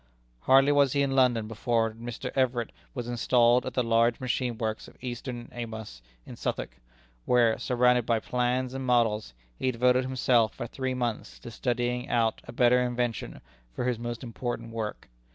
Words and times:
Hardly 0.39 0.71
was 0.71 0.93
he 0.93 1.03
in 1.03 1.15
London 1.15 1.47
before 1.47 1.91
Mr. 1.91 2.31
Everett 2.35 2.71
was 2.95 3.07
installed 3.07 3.67
at 3.67 3.75
the 3.75 3.83
large 3.83 4.19
machine 4.19 4.57
works 4.57 4.87
of 4.87 4.97
Easton 4.99 5.41
and 5.41 5.49
Amos, 5.51 6.01
in 6.25 6.35
Southwark, 6.35 6.79
where, 7.25 7.59
surrounded 7.59 8.03
by 8.07 8.19
plans 8.19 8.73
and 8.73 8.83
models, 8.83 9.35
he 9.59 9.69
devoted 9.71 10.03
himself 10.03 10.55
for 10.55 10.65
three 10.65 10.95
months 10.95 11.37
to 11.41 11.51
studying 11.51 12.09
out 12.09 12.41
a 12.45 12.51
better 12.51 12.81
invention 12.81 13.41
for 13.75 13.85
this 13.85 13.99
most 13.99 14.23
important 14.23 14.71
work. 14.71 15.07